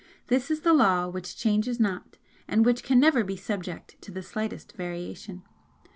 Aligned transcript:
This 0.29 0.49
is 0.49 0.61
the 0.61 0.73
Law 0.73 1.09
which 1.09 1.37
changes 1.37 1.79
not 1.79 2.17
and 2.47 2.65
which 2.65 2.81
can 2.81 2.99
never 2.99 3.23
be 3.23 3.37
subject 3.37 4.01
to 4.01 4.11
the 4.11 4.23
slightest 4.23 4.71
variation. 4.71 5.43